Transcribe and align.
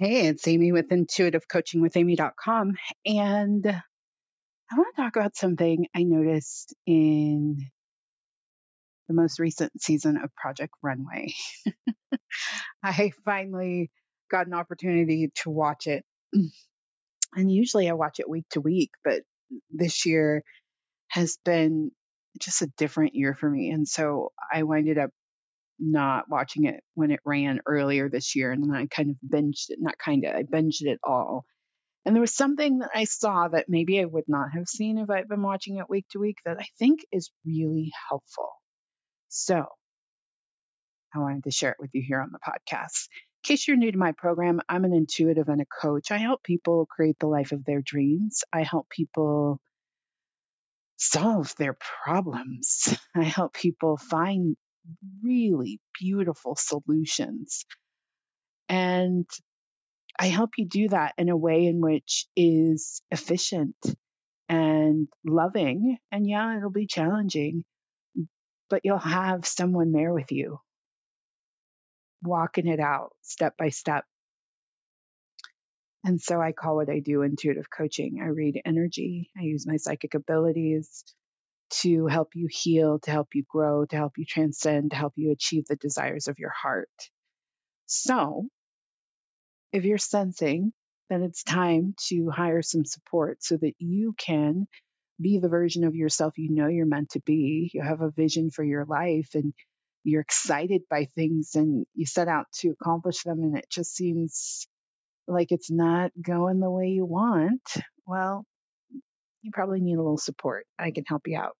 Hey, 0.00 0.28
it's 0.28 0.46
Amy 0.46 0.70
with 0.70 0.90
intuitivecoachingwithamy.com. 0.90 2.74
And 3.04 3.66
I 3.66 4.76
want 4.76 4.94
to 4.94 5.02
talk 5.02 5.16
about 5.16 5.34
something 5.34 5.88
I 5.92 6.04
noticed 6.04 6.72
in 6.86 7.66
the 9.08 9.14
most 9.14 9.40
recent 9.40 9.72
season 9.82 10.16
of 10.16 10.32
Project 10.36 10.72
Runway. 10.84 11.34
I 12.84 13.10
finally 13.24 13.90
got 14.30 14.46
an 14.46 14.54
opportunity 14.54 15.32
to 15.42 15.50
watch 15.50 15.88
it. 15.88 16.04
And 17.34 17.50
usually 17.52 17.90
I 17.90 17.94
watch 17.94 18.20
it 18.20 18.28
week 18.28 18.46
to 18.52 18.60
week, 18.60 18.90
but 19.04 19.22
this 19.70 20.06
year 20.06 20.44
has 21.08 21.38
been 21.44 21.90
just 22.40 22.62
a 22.62 22.70
different 22.78 23.16
year 23.16 23.34
for 23.34 23.50
me. 23.50 23.70
And 23.70 23.86
so 23.86 24.30
I 24.50 24.62
winded 24.62 24.96
up 24.96 25.10
not 25.78 26.28
watching 26.28 26.64
it 26.64 26.82
when 26.94 27.10
it 27.10 27.20
ran 27.24 27.60
earlier 27.66 28.08
this 28.08 28.34
year. 28.34 28.52
And 28.52 28.62
then 28.62 28.74
I 28.74 28.86
kind 28.86 29.10
of 29.10 29.16
binged 29.26 29.70
it, 29.70 29.78
not 29.80 29.98
kind 29.98 30.24
of, 30.24 30.34
I 30.34 30.42
binged 30.42 30.82
it 30.82 30.98
all. 31.02 31.44
And 32.04 32.14
there 32.14 32.20
was 32.20 32.34
something 32.34 32.78
that 32.78 32.90
I 32.94 33.04
saw 33.04 33.48
that 33.48 33.66
maybe 33.68 34.00
I 34.00 34.04
would 34.04 34.28
not 34.28 34.52
have 34.54 34.66
seen 34.66 34.98
if 34.98 35.10
I'd 35.10 35.28
been 35.28 35.42
watching 35.42 35.76
it 35.76 35.90
week 35.90 36.06
to 36.10 36.18
week 36.18 36.38
that 36.44 36.56
I 36.58 36.66
think 36.78 37.00
is 37.12 37.30
really 37.44 37.92
helpful. 38.08 38.50
So 39.28 39.66
I 41.14 41.18
wanted 41.18 41.44
to 41.44 41.50
share 41.50 41.72
it 41.72 41.78
with 41.78 41.90
you 41.92 42.02
here 42.06 42.20
on 42.20 42.30
the 42.32 42.38
podcast. 42.38 43.08
In 43.44 43.54
case 43.54 43.68
you're 43.68 43.76
new 43.76 43.92
to 43.92 43.98
my 43.98 44.12
program, 44.12 44.60
I'm 44.68 44.84
an 44.84 44.92
intuitive 44.92 45.48
and 45.48 45.60
a 45.60 45.66
coach. 45.66 46.10
I 46.10 46.18
help 46.18 46.42
people 46.42 46.86
create 46.86 47.18
the 47.18 47.26
life 47.26 47.52
of 47.52 47.64
their 47.64 47.82
dreams. 47.82 48.42
I 48.52 48.62
help 48.62 48.88
people 48.90 49.60
solve 50.96 51.54
their 51.56 51.76
problems. 52.04 52.96
I 53.14 53.24
help 53.24 53.54
people 53.54 53.96
find 53.96 54.56
really 55.22 55.80
beautiful 55.98 56.56
solutions. 56.56 57.64
And 58.68 59.26
I 60.18 60.26
help 60.26 60.50
you 60.58 60.66
do 60.66 60.88
that 60.88 61.14
in 61.16 61.28
a 61.28 61.36
way 61.36 61.66
in 61.66 61.80
which 61.80 62.26
is 62.36 63.02
efficient 63.10 63.76
and 64.48 65.08
loving. 65.24 65.98
And 66.10 66.28
yeah, 66.28 66.56
it'll 66.56 66.70
be 66.70 66.86
challenging, 66.86 67.64
but 68.68 68.82
you'll 68.84 68.98
have 68.98 69.46
someone 69.46 69.92
there 69.92 70.12
with 70.12 70.32
you, 70.32 70.58
walking 72.22 72.66
it 72.66 72.80
out 72.80 73.10
step 73.22 73.56
by 73.56 73.68
step. 73.68 74.04
And 76.04 76.20
so 76.20 76.40
I 76.40 76.52
call 76.52 76.76
what 76.76 76.90
I 76.90 77.00
do 77.00 77.22
intuitive 77.22 77.70
coaching. 77.70 78.20
I 78.22 78.28
read 78.28 78.60
energy, 78.64 79.30
I 79.38 79.42
use 79.42 79.66
my 79.66 79.76
psychic 79.76 80.14
abilities 80.14 81.04
to 81.70 82.06
help 82.06 82.30
you 82.34 82.48
heal, 82.50 82.98
to 83.00 83.10
help 83.10 83.28
you 83.34 83.44
grow, 83.48 83.84
to 83.86 83.96
help 83.96 84.18
you 84.18 84.24
transcend, 84.24 84.90
to 84.90 84.96
help 84.96 85.14
you 85.16 85.32
achieve 85.32 85.64
the 85.66 85.76
desires 85.76 86.28
of 86.28 86.38
your 86.38 86.50
heart. 86.50 86.88
So, 87.86 88.48
if 89.72 89.84
you're 89.84 89.98
sensing 89.98 90.72
that 91.10 91.20
it's 91.20 91.42
time 91.42 91.94
to 92.08 92.30
hire 92.30 92.62
some 92.62 92.84
support 92.84 93.42
so 93.42 93.56
that 93.56 93.74
you 93.78 94.14
can 94.18 94.66
be 95.20 95.38
the 95.38 95.48
version 95.48 95.84
of 95.84 95.94
yourself 95.96 96.34
you 96.36 96.50
know 96.50 96.68
you're 96.68 96.86
meant 96.86 97.10
to 97.10 97.20
be, 97.20 97.70
you 97.74 97.82
have 97.82 98.02
a 98.02 98.10
vision 98.10 98.50
for 98.50 98.62
your 98.62 98.84
life 98.84 99.30
and 99.34 99.52
you're 100.04 100.20
excited 100.20 100.82
by 100.88 101.06
things 101.14 101.54
and 101.54 101.84
you 101.94 102.06
set 102.06 102.28
out 102.28 102.46
to 102.52 102.70
accomplish 102.70 103.22
them 103.22 103.40
and 103.40 103.58
it 103.58 103.66
just 103.70 103.94
seems 103.94 104.66
like 105.26 105.52
it's 105.52 105.70
not 105.70 106.10
going 106.20 106.60
the 106.60 106.70
way 106.70 106.88
you 106.88 107.04
want, 107.04 107.62
well, 108.06 108.44
you 109.42 109.50
probably 109.52 109.80
need 109.80 109.94
a 109.94 110.02
little 110.02 110.18
support. 110.18 110.66
I 110.78 110.90
can 110.90 111.04
help 111.06 111.22
you 111.26 111.38
out. 111.38 111.56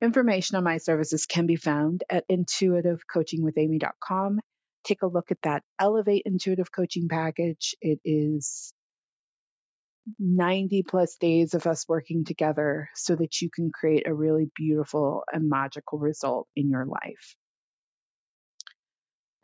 Information 0.00 0.56
on 0.56 0.64
my 0.64 0.78
services 0.78 1.26
can 1.26 1.46
be 1.46 1.56
found 1.56 2.04
at 2.08 2.26
intuitivecoachingwithamy.com. 2.28 4.40
Take 4.84 5.02
a 5.02 5.08
look 5.08 5.30
at 5.30 5.42
that 5.42 5.62
Elevate 5.80 6.22
Intuitive 6.24 6.70
Coaching 6.70 7.08
package. 7.08 7.74
It 7.80 7.98
is 8.04 8.72
90 10.18 10.84
plus 10.84 11.16
days 11.16 11.54
of 11.54 11.66
us 11.66 11.86
working 11.88 12.24
together 12.24 12.88
so 12.94 13.16
that 13.16 13.42
you 13.42 13.50
can 13.50 13.72
create 13.72 14.06
a 14.06 14.14
really 14.14 14.48
beautiful 14.54 15.24
and 15.32 15.48
magical 15.48 15.98
result 15.98 16.46
in 16.54 16.70
your 16.70 16.86
life. 16.86 17.34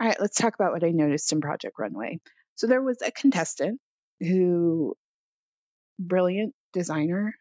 All 0.01 0.09
right, 0.09 0.21
let's 0.21 0.37
talk 0.37 0.55
about 0.55 0.73
what 0.73 0.85
I 0.85 0.91
noticed 0.91 1.33
in 1.33 1.41
Project 1.41 1.75
Runway. 1.79 2.21
So 2.55 2.69
there 2.69 2.83
was 2.83 3.03
a 3.03 3.11
contestant 3.11 3.81
who, 4.21 4.95
brilliant 5.99 6.55
designer, 6.73 7.35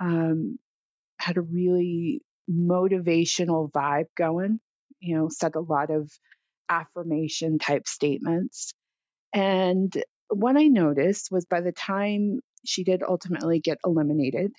um, 0.00 0.58
had 1.18 1.36
a 1.36 1.42
really 1.42 2.22
motivational 2.50 3.70
vibe 3.70 4.06
going, 4.16 4.60
you 5.00 5.16
know, 5.16 5.28
said 5.30 5.54
a 5.54 5.60
lot 5.60 5.90
of 5.90 6.10
affirmation 6.68 7.58
type 7.58 7.86
statements. 7.86 8.72
And 9.32 9.92
what 10.28 10.56
I 10.56 10.64
noticed 10.64 11.30
was 11.30 11.44
by 11.44 11.60
the 11.60 11.72
time 11.72 12.40
she 12.64 12.84
did 12.84 13.02
ultimately 13.02 13.60
get 13.60 13.78
eliminated, 13.84 14.52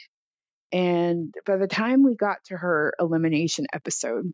and 0.71 1.33
by 1.45 1.57
the 1.57 1.67
time 1.67 2.03
we 2.03 2.15
got 2.15 2.43
to 2.45 2.57
her 2.57 2.93
elimination 2.99 3.65
episode, 3.73 4.31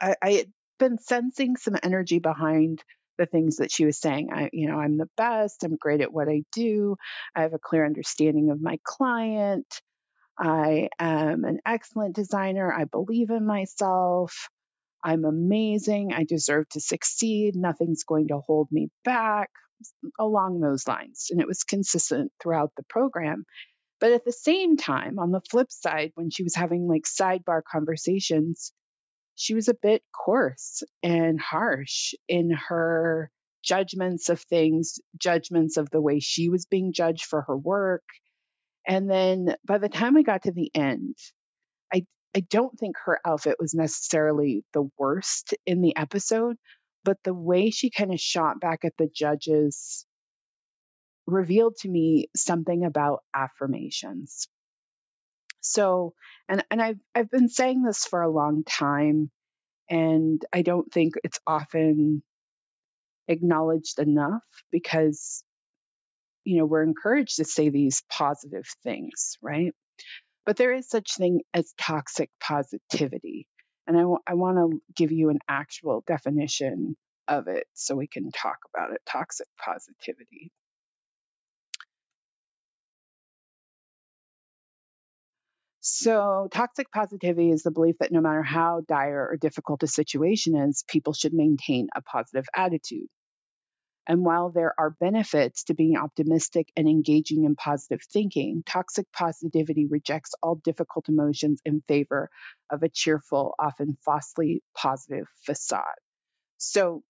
I, 0.00 0.16
I 0.22 0.30
had 0.32 0.52
been 0.78 0.98
sensing 0.98 1.56
some 1.56 1.76
energy 1.82 2.18
behind 2.18 2.82
the 3.18 3.26
things 3.26 3.56
that 3.56 3.70
she 3.72 3.84
was 3.84 3.98
saying. 3.98 4.30
I, 4.32 4.50
you 4.52 4.68
know, 4.68 4.78
I'm 4.78 4.96
the 4.96 5.08
best. 5.16 5.64
I'm 5.64 5.76
great 5.76 6.00
at 6.00 6.12
what 6.12 6.28
I 6.28 6.42
do. 6.52 6.96
I 7.34 7.42
have 7.42 7.54
a 7.54 7.58
clear 7.58 7.84
understanding 7.84 8.50
of 8.50 8.60
my 8.60 8.78
client. 8.84 9.66
I 10.38 10.88
am 10.98 11.44
an 11.44 11.60
excellent 11.64 12.16
designer. 12.16 12.72
I 12.72 12.84
believe 12.84 13.30
in 13.30 13.46
myself. 13.46 14.48
I'm 15.02 15.24
amazing. 15.24 16.12
I 16.12 16.24
deserve 16.24 16.68
to 16.70 16.80
succeed. 16.80 17.54
Nothing's 17.56 18.04
going 18.04 18.28
to 18.28 18.38
hold 18.38 18.68
me 18.72 18.88
back, 19.04 19.50
along 20.18 20.60
those 20.60 20.88
lines. 20.88 21.28
And 21.30 21.40
it 21.40 21.46
was 21.46 21.62
consistent 21.62 22.32
throughout 22.42 22.72
the 22.76 22.84
program. 22.88 23.44
But 24.00 24.12
at 24.12 24.24
the 24.24 24.32
same 24.32 24.76
time, 24.76 25.18
on 25.18 25.30
the 25.30 25.40
flip 25.50 25.70
side, 25.70 26.12
when 26.14 26.30
she 26.30 26.42
was 26.42 26.54
having 26.54 26.88
like 26.88 27.04
sidebar 27.04 27.62
conversations, 27.70 28.72
she 29.36 29.54
was 29.54 29.68
a 29.68 29.74
bit 29.74 30.02
coarse 30.12 30.82
and 31.02 31.40
harsh 31.40 32.14
in 32.28 32.50
her 32.50 33.30
judgments 33.64 34.28
of 34.28 34.40
things, 34.42 35.00
judgments 35.18 35.76
of 35.76 35.90
the 35.90 36.00
way 36.00 36.20
she 36.20 36.48
was 36.48 36.66
being 36.66 36.92
judged 36.92 37.26
for 37.26 37.42
her 37.42 37.56
work, 37.56 38.04
and 38.86 39.10
then 39.10 39.56
by 39.66 39.78
the 39.78 39.88
time 39.88 40.14
we 40.14 40.22
got 40.22 40.42
to 40.42 40.52
the 40.52 40.70
end, 40.74 41.16
I 41.92 42.06
I 42.36 42.40
don't 42.40 42.78
think 42.78 42.96
her 43.04 43.20
outfit 43.26 43.56
was 43.60 43.74
necessarily 43.74 44.64
the 44.74 44.88
worst 44.98 45.54
in 45.66 45.80
the 45.82 45.96
episode, 45.96 46.56
but 47.04 47.18
the 47.24 47.34
way 47.34 47.70
she 47.70 47.90
kind 47.90 48.12
of 48.12 48.20
shot 48.20 48.60
back 48.60 48.84
at 48.84 48.96
the 48.98 49.08
judges 49.14 50.06
revealed 51.26 51.76
to 51.76 51.88
me 51.88 52.28
something 52.36 52.84
about 52.84 53.22
affirmations. 53.34 54.48
So, 55.64 56.14
and 56.48 56.64
and 56.70 56.80
I've 56.82 57.00
I've 57.14 57.30
been 57.30 57.48
saying 57.48 57.82
this 57.82 58.04
for 58.04 58.22
a 58.22 58.30
long 58.30 58.64
time, 58.64 59.30
and 59.90 60.44
I 60.52 60.62
don't 60.62 60.92
think 60.92 61.14
it's 61.24 61.40
often 61.46 62.22
acknowledged 63.28 63.98
enough 63.98 64.42
because 64.70 65.42
you 66.44 66.58
know, 66.58 66.66
we're 66.66 66.82
encouraged 66.82 67.36
to 67.36 67.44
say 67.44 67.70
these 67.70 68.02
positive 68.10 68.66
things, 68.82 69.38
right? 69.42 69.74
But 70.46 70.56
there 70.56 70.74
is 70.74 70.88
such 70.88 71.16
thing 71.16 71.40
as 71.54 71.72
toxic 71.80 72.30
positivity. 72.40 73.46
And 73.86 73.96
I, 73.96 74.00
w- 74.00 74.18
I 74.26 74.34
want 74.34 74.58
to 74.58 74.80
give 74.94 75.10
you 75.10 75.30
an 75.30 75.38
actual 75.48 76.04
definition 76.06 76.96
of 77.28 77.48
it 77.48 77.66
so 77.72 77.94
we 77.94 78.06
can 78.06 78.30
talk 78.30 78.58
about 78.74 78.92
it 78.92 79.00
toxic 79.06 79.46
positivity. 79.58 80.52
So, 85.86 86.48
toxic 86.50 86.90
positivity 86.90 87.50
is 87.50 87.62
the 87.62 87.70
belief 87.70 87.96
that 88.00 88.10
no 88.10 88.22
matter 88.22 88.42
how 88.42 88.80
dire 88.88 89.28
or 89.30 89.36
difficult 89.36 89.82
a 89.82 89.86
situation 89.86 90.56
is, 90.56 90.82
people 90.88 91.12
should 91.12 91.34
maintain 91.34 91.88
a 91.94 92.00
positive 92.00 92.46
attitude. 92.56 93.08
And 94.06 94.24
while 94.24 94.48
there 94.48 94.72
are 94.78 94.96
benefits 94.98 95.64
to 95.64 95.74
being 95.74 95.98
optimistic 95.98 96.72
and 96.74 96.88
engaging 96.88 97.44
in 97.44 97.54
positive 97.54 98.00
thinking, 98.02 98.62
toxic 98.64 99.12
positivity 99.12 99.86
rejects 99.86 100.34
all 100.42 100.54
difficult 100.54 101.10
emotions 101.10 101.60
in 101.66 101.82
favor 101.86 102.30
of 102.70 102.82
a 102.82 102.88
cheerful, 102.88 103.54
often 103.58 103.98
falsely 104.06 104.62
positive 104.74 105.26
facade. 105.44 106.00
So, 106.56 107.02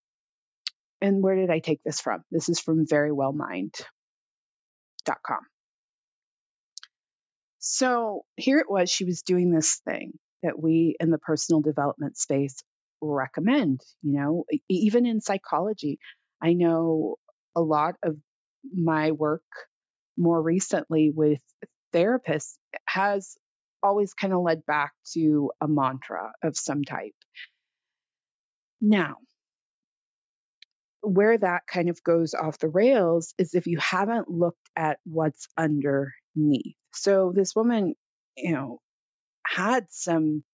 and 1.01 1.23
where 1.23 1.37
did 1.37 1.49
I 1.49 1.61
take 1.61 1.85
this 1.85 2.01
from? 2.01 2.25
This 2.33 2.49
is 2.49 2.59
from 2.59 2.87
verywellmind.com. 2.87 3.85
So 7.67 8.27
here 8.37 8.59
it 8.59 8.71
was, 8.71 8.91
she 8.91 9.07
was 9.07 9.23
doing 9.23 9.51
this 9.51 9.81
thing 9.87 10.13
that 10.43 10.63
we 10.63 10.97
in 11.01 11.11
the 11.11 11.17
personal 11.17 11.63
development 11.63 12.19
space 12.19 12.63
recommend, 13.01 13.81
you 14.03 14.21
know, 14.21 14.45
even 14.69 15.07
in 15.07 15.23
psychology. 15.23 15.99
I 16.43 16.53
know 16.53 17.17
a 17.57 17.63
lot 17.63 17.95
of 18.03 18.19
my 18.71 19.13
work 19.13 19.43
more 20.19 20.41
recently 20.43 21.11
with 21.11 21.41
therapists 21.95 22.59
has 22.87 23.35
always 23.83 24.13
kind 24.13 24.35
of 24.35 24.43
led 24.43 24.67
back 24.67 24.93
to 25.15 25.51
a 25.59 25.67
mantra 25.67 26.33
of 26.43 26.59
some 26.59 26.85
type. 26.85 27.15
Now, 28.79 29.17
where 31.01 31.39
that 31.39 31.63
kind 31.67 31.89
of 31.89 32.03
goes 32.05 32.35
off 32.35 32.59
the 32.59 32.69
rails 32.69 33.33
is 33.39 33.55
if 33.55 33.67
you 33.67 33.79
haven't 33.79 34.29
looked 34.29 34.69
at 34.77 34.99
what's 35.05 35.49
underneath. 36.37 36.77
So 36.93 37.33
this 37.35 37.55
woman, 37.55 37.95
you 38.37 38.53
know, 38.53 38.81
had 39.47 39.87
some 39.91 40.45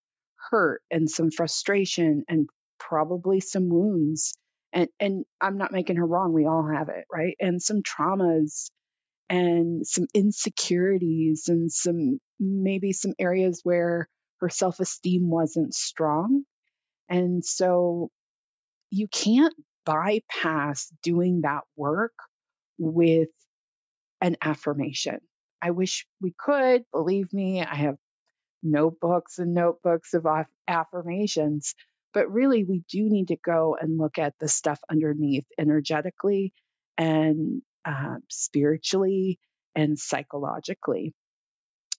hurt 0.50 0.82
and 0.91 1.09
some 1.09 1.31
frustration 1.31 2.25
and 2.29 2.49
probably 2.79 3.41
some 3.41 3.69
wounds. 3.69 4.35
And 4.73 4.88
and 4.99 5.25
I'm 5.41 5.59
not 5.59 5.73
making 5.73 5.97
her 5.97 6.06
wrong, 6.06 6.32
we 6.32 6.47
all 6.47 6.67
have 6.67 6.88
it, 6.88 7.05
right? 7.12 7.37
And 7.41 7.61
some 7.61 7.82
traumas 7.82 8.71
and 9.29 9.87
some 9.87 10.06
insecurities 10.15 11.44
and 11.49 11.71
some 11.71 12.21
maybe 12.38 12.93
some 12.93 13.15
areas 13.19 13.61
where 13.65 14.09
her 14.41 14.49
self-esteem 14.49 15.29
wasn't 15.29 15.75
strong. 15.75 16.44
And 17.09 17.44
so 17.44 18.11
you 18.91 19.09
can't 19.09 19.55
bypass 19.85 20.93
doing 21.03 21.43
that 21.43 21.62
work 21.76 22.15
with 22.79 23.29
an 24.21 24.37
affirmation. 24.43 25.21
I 25.62 25.71
wish 25.71 26.07
we 26.21 26.35
could. 26.37 26.85
Believe 26.93 27.33
me, 27.33 27.62
I 27.62 27.75
have 27.75 27.97
notebooks 28.62 29.39
and 29.39 29.55
notebooks 29.55 30.15
of 30.15 30.27
affirmations. 30.67 31.75
But 32.12 32.31
really, 32.31 32.65
we 32.65 32.83
do 32.91 33.09
need 33.09 33.29
to 33.29 33.37
go 33.37 33.77
and 33.81 33.99
look 33.99 34.19
at 34.19 34.35
the 34.41 34.49
stuff 34.49 34.81
underneath 34.91 35.47
energetically 35.59 36.53
and 36.99 37.62
uh, 37.85 38.17
spiritually 38.29 39.39
and 39.77 39.99
psychologically. 39.99 41.15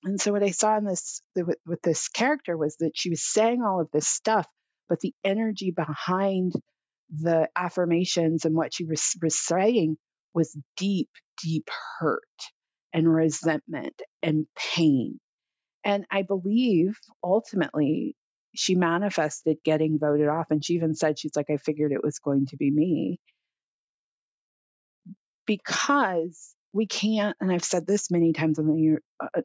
And 0.03 0.19
so, 0.19 0.33
what 0.33 0.43
I 0.43 0.51
saw 0.51 0.77
in 0.77 0.85
this 0.85 1.21
with, 1.35 1.57
with 1.65 1.81
this 1.81 2.09
character 2.09 2.57
was 2.57 2.75
that 2.77 2.91
she 2.95 3.09
was 3.09 3.23
saying 3.23 3.61
all 3.61 3.79
of 3.79 3.89
this 3.91 4.07
stuff, 4.07 4.47
but 4.89 4.99
the 4.99 5.13
energy 5.23 5.71
behind 5.71 6.53
the 7.09 7.47
affirmations 7.55 8.43
and 8.45 8.55
what 8.55 8.73
she 8.73 8.83
was, 8.83 9.15
was 9.21 9.39
saying 9.39 9.97
was 10.33 10.57
deep, 10.75 11.09
deep 11.41 11.69
hurt 11.99 12.23
and 12.93 13.11
resentment 13.11 14.01
and 14.21 14.47
pain. 14.55 15.19
And 15.83 16.05
I 16.11 16.21
believe 16.21 16.97
ultimately 17.23 18.15
she 18.55 18.75
manifested 18.75 19.57
getting 19.63 19.97
voted 19.99 20.27
off. 20.27 20.47
And 20.51 20.63
she 20.63 20.73
even 20.73 20.93
said, 20.93 21.17
she's 21.17 21.35
like, 21.35 21.49
I 21.49 21.57
figured 21.57 21.91
it 21.91 22.03
was 22.03 22.19
going 22.19 22.47
to 22.47 22.57
be 22.57 22.69
me. 22.69 23.19
Because 25.45 26.53
we 26.73 26.85
can't, 26.85 27.35
and 27.41 27.51
I've 27.51 27.63
said 27.63 27.87
this 27.87 28.11
many 28.11 28.33
times 28.33 28.59
on 28.59 28.67
the, 28.67 28.97
uh, 29.19 29.41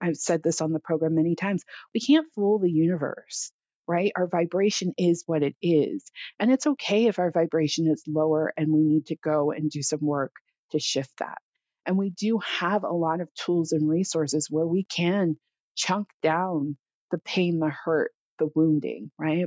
I've 0.00 0.16
said 0.16 0.42
this 0.42 0.60
on 0.60 0.72
the 0.72 0.78
program 0.78 1.14
many 1.14 1.34
times, 1.34 1.64
we 1.92 2.00
can't 2.00 2.26
fool 2.34 2.58
the 2.58 2.70
universe 2.70 3.52
right? 3.90 4.12
Our 4.16 4.28
vibration 4.28 4.94
is 4.96 5.24
what 5.26 5.42
it 5.42 5.56
is. 5.60 6.04
And 6.38 6.52
it's 6.52 6.66
okay 6.66 7.06
if 7.06 7.18
our 7.18 7.32
vibration 7.32 7.88
is 7.88 8.04
lower 8.06 8.52
and 8.56 8.72
we 8.72 8.84
need 8.84 9.06
to 9.06 9.16
go 9.16 9.50
and 9.50 9.68
do 9.68 9.82
some 9.82 9.98
work 10.00 10.32
to 10.70 10.78
shift 10.78 11.10
that. 11.18 11.38
And 11.86 11.96
we 11.96 12.10
do 12.10 12.40
have 12.60 12.84
a 12.84 12.92
lot 12.92 13.20
of 13.20 13.32
tools 13.34 13.72
and 13.72 13.88
resources 13.88 14.48
where 14.50 14.66
we 14.66 14.84
can 14.84 15.36
chunk 15.74 16.08
down 16.22 16.76
the 17.10 17.18
pain, 17.18 17.58
the 17.58 17.70
hurt, 17.70 18.12
the 18.38 18.48
wounding, 18.54 19.10
right? 19.18 19.46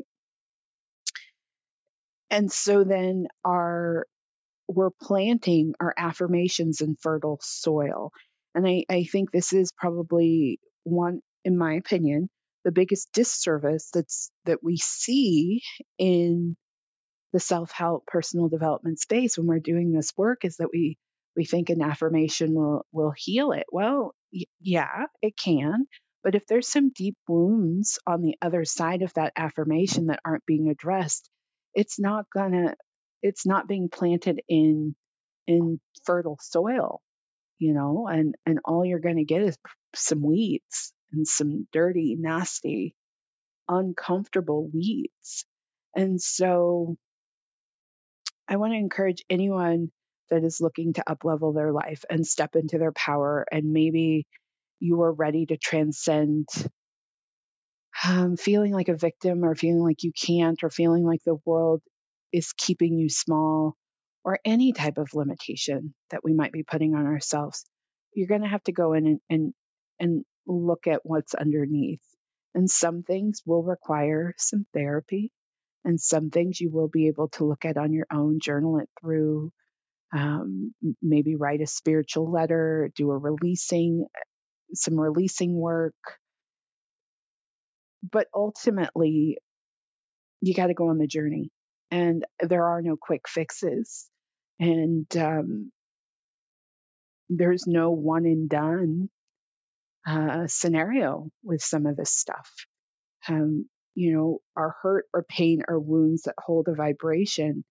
And 2.29 2.51
so 2.51 2.83
then 2.83 3.27
our 3.45 4.07
we're 4.67 4.91
planting 5.01 5.73
our 5.79 5.93
affirmations 5.95 6.81
in 6.81 6.95
fertile 6.95 7.39
soil. 7.41 8.11
And 8.55 8.67
I, 8.67 8.85
I 8.89 9.03
think 9.03 9.31
this 9.31 9.53
is 9.53 9.71
probably 9.71 10.59
one, 10.83 11.21
in 11.43 11.57
my 11.57 11.73
opinion, 11.75 12.29
the 12.63 12.71
biggest 12.71 13.11
disservice 13.13 13.89
that's 13.93 14.31
that 14.45 14.63
we 14.63 14.77
see 14.77 15.61
in 15.97 16.55
the 17.33 17.39
self-help 17.39 18.05
personal 18.05 18.47
development 18.47 18.99
space 18.99 19.37
when 19.37 19.47
we're 19.47 19.59
doing 19.59 19.91
this 19.91 20.13
work 20.15 20.45
is 20.45 20.57
that 20.57 20.69
we 20.71 20.97
we 21.35 21.45
think 21.45 21.69
an 21.69 21.81
affirmation 21.81 22.53
will 22.53 22.85
will 22.91 23.13
heal 23.15 23.51
it 23.51 23.65
well 23.71 24.13
y- 24.33 24.45
yeah 24.61 25.05
it 25.21 25.35
can 25.37 25.85
but 26.23 26.35
if 26.35 26.45
there's 26.47 26.67
some 26.69 26.91
deep 26.95 27.15
wounds 27.27 27.99
on 28.07 28.21
the 28.21 28.35
other 28.41 28.65
side 28.65 29.01
of 29.01 29.13
that 29.15 29.33
affirmation 29.37 30.07
that 30.07 30.19
aren't 30.25 30.45
being 30.45 30.69
addressed 30.69 31.29
it's 31.73 31.99
not 31.99 32.25
gonna 32.33 32.75
it's 33.21 33.45
not 33.45 33.67
being 33.67 33.89
planted 33.89 34.41
in 34.47 34.95
in 35.47 35.79
fertile 36.05 36.37
soil 36.41 37.01
you 37.59 37.73
know 37.73 38.07
and 38.07 38.35
and 38.45 38.59
all 38.65 38.85
you're 38.85 38.99
going 38.99 39.17
to 39.17 39.25
get 39.25 39.41
is 39.41 39.57
some 39.95 40.21
weeds 40.21 40.93
and 41.13 41.27
some 41.27 41.67
dirty, 41.71 42.15
nasty, 42.19 42.95
uncomfortable 43.67 44.69
weeds. 44.73 45.45
And 45.95 46.21
so 46.21 46.97
I 48.47 48.57
want 48.57 48.73
to 48.73 48.77
encourage 48.77 49.23
anyone 49.29 49.91
that 50.33 50.43
is 50.43 50.61
looking 50.61 50.93
to 50.93 51.03
uplevel 51.07 51.53
their 51.53 51.71
life 51.71 52.03
and 52.09 52.25
step 52.25 52.55
into 52.55 52.77
their 52.77 52.91
power 52.91 53.45
and 53.51 53.71
maybe 53.71 54.25
you 54.79 55.01
are 55.01 55.13
ready 55.13 55.45
to 55.45 55.57
transcend 55.57 56.47
um, 58.05 58.35
feeling 58.37 58.73
like 58.73 58.89
a 58.89 58.97
victim 58.97 59.45
or 59.45 59.55
feeling 59.55 59.83
like 59.83 60.03
you 60.03 60.11
can't 60.11 60.63
or 60.63 60.69
feeling 60.69 61.05
like 61.05 61.21
the 61.25 61.37
world 61.45 61.81
is 62.31 62.53
keeping 62.57 62.97
you 62.97 63.09
small 63.09 63.75
or 64.25 64.39
any 64.43 64.73
type 64.73 64.97
of 64.97 65.13
limitation 65.13 65.93
that 66.09 66.23
we 66.23 66.33
might 66.33 66.51
be 66.51 66.63
putting 66.63 66.95
on 66.95 67.05
ourselves 67.05 67.65
you're 68.15 68.27
going 68.27 68.41
to 68.41 68.47
have 68.47 68.63
to 68.63 68.71
go 68.71 68.93
in 68.93 69.07
and, 69.07 69.19
and 69.29 69.53
and 69.99 70.25
look 70.45 70.87
at 70.87 71.01
what's 71.03 71.33
underneath. 71.35 72.01
And 72.55 72.69
some 72.69 73.03
things 73.03 73.41
will 73.45 73.63
require 73.63 74.33
some 74.37 74.65
therapy, 74.73 75.31
and 75.83 75.99
some 75.99 76.29
things 76.29 76.59
you 76.59 76.69
will 76.71 76.87
be 76.87 77.07
able 77.07 77.29
to 77.29 77.45
look 77.45 77.65
at 77.65 77.77
on 77.77 77.93
your 77.93 78.07
own, 78.11 78.39
journal 78.39 78.79
it 78.79 78.89
through, 79.01 79.51
um, 80.15 80.73
maybe 81.01 81.35
write 81.35 81.61
a 81.61 81.67
spiritual 81.67 82.31
letter, 82.31 82.91
do 82.95 83.09
a 83.11 83.17
releasing, 83.17 84.05
some 84.73 84.99
releasing 84.99 85.55
work. 85.55 85.95
But 88.09 88.27
ultimately, 88.33 89.37
you 90.41 90.53
got 90.53 90.67
to 90.67 90.73
go 90.73 90.89
on 90.89 90.97
the 90.97 91.07
journey, 91.07 91.49
and 91.89 92.25
there 92.39 92.65
are 92.65 92.81
no 92.81 92.95
quick 92.99 93.27
fixes. 93.27 94.07
And 94.59 95.07
um, 95.17 95.71
there's 97.29 97.65
no 97.65 97.91
one 97.91 98.25
and 98.25 98.49
done 98.49 99.09
uh, 100.07 100.47
scenario 100.47 101.29
with 101.43 101.61
some 101.61 101.85
of 101.85 101.95
this 101.95 102.11
stuff. 102.11 102.49
Um, 103.27 103.67
you 103.95 104.13
know, 104.13 104.39
our 104.55 104.75
hurt 104.81 105.05
or 105.13 105.23
pain 105.23 105.63
or 105.67 105.79
wounds 105.79 106.23
that 106.23 106.35
hold 106.37 106.67
a 106.67 106.75
vibration 106.75 107.63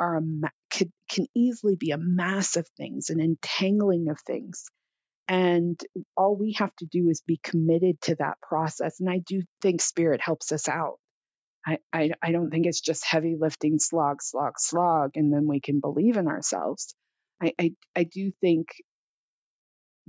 are 0.00 0.16
a 0.16 0.22
ma- 0.22 0.48
can, 0.70 0.92
can 1.08 1.26
easily 1.34 1.76
be 1.76 1.90
a 1.90 1.98
mass 1.98 2.56
of 2.56 2.66
things, 2.76 3.10
an 3.10 3.20
entangling 3.20 4.08
of 4.08 4.18
things. 4.20 4.64
And 5.28 5.80
all 6.16 6.36
we 6.36 6.54
have 6.58 6.74
to 6.76 6.86
do 6.86 7.08
is 7.08 7.22
be 7.26 7.40
committed 7.42 8.00
to 8.02 8.16
that 8.16 8.40
process. 8.42 9.00
And 9.00 9.08
I 9.08 9.18
do 9.18 9.42
think 9.60 9.80
spirit 9.80 10.20
helps 10.20 10.52
us 10.52 10.68
out. 10.68 10.98
I, 11.66 11.78
I, 11.92 12.10
I 12.20 12.32
don't 12.32 12.50
think 12.50 12.66
it's 12.66 12.80
just 12.80 13.04
heavy 13.04 13.36
lifting, 13.38 13.78
slog, 13.78 14.20
slog, 14.20 14.54
slog, 14.58 15.12
and 15.14 15.32
then 15.32 15.46
we 15.46 15.60
can 15.60 15.80
believe 15.80 16.16
in 16.16 16.26
ourselves. 16.26 16.94
I, 17.40 17.52
I, 17.58 17.72
I 17.94 18.04
do 18.04 18.32
think 18.40 18.68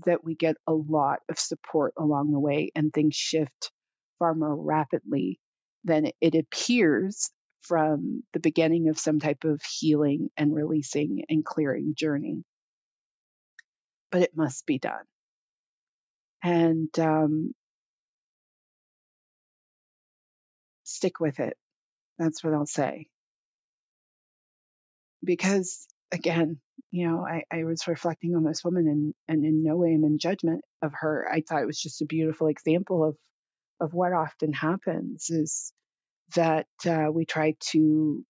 that 0.06 0.24
we 0.24 0.36
get 0.36 0.56
a 0.68 0.74
lot 0.74 1.20
of 1.30 1.38
support 1.38 1.94
along 1.98 2.32
the 2.32 2.40
way 2.40 2.72
and 2.76 2.92
things 2.92 3.16
shift 3.16 3.72
far 4.18 4.34
more 4.34 4.56
rapidly 4.56 5.40
than 5.84 6.10
it 6.22 6.36
appears 6.36 7.30
from 7.64 8.24
the 8.34 8.40
beginning 8.40 8.90
of 8.90 9.00
some 9.00 9.20
type 9.20 9.44
of 9.44 9.62
healing 9.64 10.30
and 10.38 10.54
releasing 10.54 11.26
and 11.30 11.44
clearing 11.44 11.96
journey. 11.96 12.44
But 14.12 14.22
it 14.22 14.36
must 14.36 14.66
be 14.66 14.78
done. 14.80 15.06
And 16.44 16.90
um, 17.00 17.54
stick 20.84 21.20
with 21.20 21.40
it. 21.40 21.58
That's 22.20 22.44
what 22.44 22.54
I'll 22.54 22.66
say. 22.66 23.08
Because 25.24 25.88
again, 26.12 26.60
you 26.92 27.08
know, 27.08 27.26
I, 27.26 27.44
I 27.52 27.64
was 27.64 27.88
reflecting 27.88 28.36
on 28.36 28.44
this 28.44 28.64
woman 28.64 28.88
and, 28.88 29.14
and 29.28 29.46
in 29.46 29.64
no 29.64 29.78
way 29.78 29.94
am 29.94 30.04
in 30.04 30.20
judgment 30.20 30.64
of 30.82 30.92
her. 30.94 31.28
I 31.32 31.42
thought 31.42 31.62
it 31.62 31.68
was 31.68 31.82
just 31.82 32.02
a 32.02 32.06
beautiful 32.06 32.48
example 32.48 33.04
of, 33.04 33.18
of 33.80 33.94
what 33.94 34.14
often 34.14 34.54
happens 34.54 35.30
is 35.30 35.74
that 36.36 36.68
uh, 36.88 37.08
we 37.12 37.26
try 37.26 37.56
to 37.72 38.24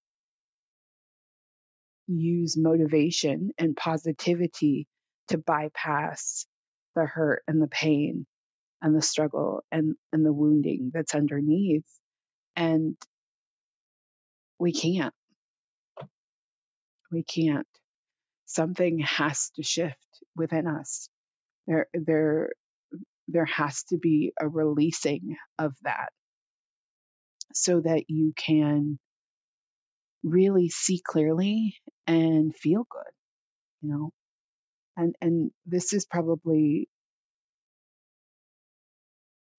use 2.07 2.57
motivation 2.57 3.51
and 3.57 3.75
positivity 3.75 4.87
to 5.29 5.37
bypass 5.37 6.45
the 6.95 7.05
hurt 7.05 7.43
and 7.47 7.61
the 7.61 7.67
pain 7.67 8.25
and 8.81 8.95
the 8.95 9.01
struggle 9.01 9.63
and, 9.71 9.95
and 10.11 10.25
the 10.25 10.33
wounding 10.33 10.91
that's 10.93 11.15
underneath. 11.15 11.87
And 12.55 12.95
we 14.59 14.73
can't. 14.73 15.13
We 17.11 17.23
can't 17.23 17.67
something 18.53 18.99
has 18.99 19.49
to 19.55 19.63
shift 19.63 19.97
within 20.35 20.67
us. 20.67 21.09
There, 21.67 21.87
there, 21.93 22.49
there 23.27 23.45
has 23.45 23.83
to 23.85 23.97
be 23.97 24.33
a 24.39 24.47
releasing 24.47 25.37
of 25.57 25.73
that 25.83 26.09
so 27.55 27.81
that 27.81 28.05
you 28.09 28.33
can 28.37 28.99
really 30.23 30.69
see 30.69 31.01
clearly 31.05 31.75
and 32.07 32.55
feel 32.55 32.85
good, 32.89 33.11
you 33.81 33.89
know. 33.91 34.11
And 34.97 35.15
and 35.21 35.51
this 35.65 35.93
is 35.93 36.05
probably 36.05 36.89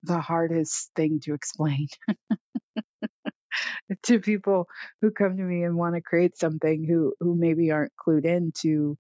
the 0.03 0.21
hardest 0.21 0.91
thing 0.95 1.21
to 1.21 1.35
explain 1.35 1.89
to 4.05 4.21
people 4.21 4.67
who 5.01 5.11
come 5.11 5.37
to 5.37 5.43
me 5.43 5.63
and 5.65 5.77
want 5.77 5.95
to 5.95 6.01
create 6.01 6.37
something 6.39 6.85
who 6.85 7.15
who 7.21 7.35
maybe 7.35 7.71
aren't 7.71 7.93
clued 7.97 8.25
into 8.25 8.97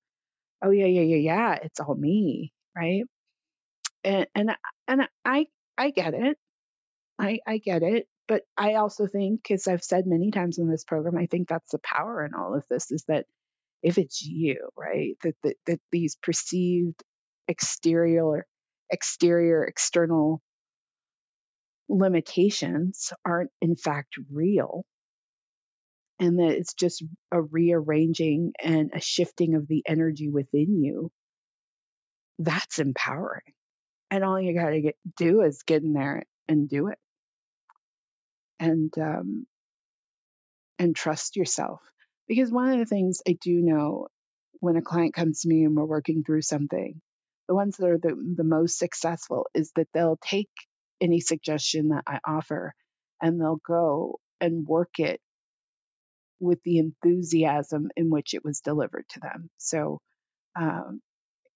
oh 0.63 0.71
yeah 0.71 0.87
yeah 0.87 1.03
yeah 1.03 1.17
yeah 1.17 1.55
it's 1.63 1.81
all 1.81 1.95
me 1.95 2.53
right? 2.77 3.05
And 4.05 4.27
and 4.35 4.51
and 4.89 5.09
I 5.25 5.47
I 5.79 5.91
get 5.91 6.15
it. 6.15 6.39
I 7.19 7.41
I 7.47 7.59
get 7.59 7.83
it 7.83 8.07
but 8.28 8.43
I 8.57 8.75
also 8.75 9.07
think 9.07 9.50
as 9.50 9.66
I've 9.66 9.85
said 9.85 10.04
many 10.07 10.31
times 10.31 10.59
in 10.59 10.71
this 10.71 10.85
program 10.85 11.16
I 11.16 11.26
think 11.26 11.49
that's 11.49 11.71
the 11.71 11.81
power 11.83 12.25
in 12.25 12.33
all 12.35 12.54
of 12.54 12.64
this 12.69 12.90
is 12.90 13.04
that 13.09 13.26
if 13.83 13.99
it's 13.99 14.23
you 14.23 14.69
right 14.76 15.16
that 15.23 15.35
that, 15.43 15.57
that 15.66 15.81
these 15.93 16.16
perceived 16.23 17.02
exterior 17.49 18.47
exterior 18.90 19.64
external 19.64 20.40
limitations 21.88 23.12
aren't 23.25 23.50
in 23.61 23.76
fact 23.76 24.16
real. 24.31 24.85
And 26.21 26.38
that 26.38 26.50
it's 26.50 26.75
just 26.75 27.04
a 27.33 27.43
rearranging 27.43 28.52
and 28.62 28.93
a 28.95 29.00
shifting 29.00 29.57
of 29.57 29.66
the 29.66 29.83
energy 29.87 30.28
within 30.28 30.83
you. 30.83 31.11
That's 32.38 32.78
empowering. 32.78 33.52
And 34.11 34.25
all 34.25 34.40
you 34.40 34.54
got 34.54 34.71
to 34.71 34.93
do 35.16 35.43
is 35.43 35.64
get 35.66 35.83
in 35.83 35.93
there 35.93 36.23
and 36.49 36.69
do 36.69 36.88
it 36.88 36.99
and 38.59 38.93
um 38.99 39.47
and 40.79 40.95
trust 40.97 41.37
yourself 41.37 41.81
because 42.29 42.51
one 42.51 42.73
of 42.73 42.79
the 42.79 42.87
things 42.87 43.23
i 43.29 43.37
do 43.41 43.61
know 43.61 44.09
when 44.61 44.77
a 44.77 44.83
client 44.83 45.15
comes 45.15 45.41
to 45.41 45.49
me 45.49 45.65
and 45.65 45.77
we're 45.77 45.85
working 45.85 46.25
through 46.25 46.43
something 46.43 47.01
the 47.49 47.55
ones 47.55 47.77
that 47.77 47.89
are 47.89 47.99
the, 47.99 48.17
the 48.37 48.45
most 48.45 48.79
successful 48.79 49.47
is 49.55 49.71
that 49.77 49.89
they'll 49.93 50.19
take 50.23 50.49
any 51.01 51.21
suggestion 51.21 51.89
that 51.89 52.05
I 52.07 52.19
offer 52.27 52.75
and 53.21 53.41
they'll 53.41 53.61
go 53.67 54.21
and 54.41 54.67
work 54.67 54.99
it 54.99 55.21
with 56.41 56.63
the 56.65 56.79
enthusiasm 56.79 57.91
in 57.97 58.11
which 58.11 58.35
it 58.35 58.45
was 58.45 58.61
delivered 58.61 59.05
to 59.11 59.21
them. 59.21 59.51
So, 59.59 60.01
um, 60.59 61.01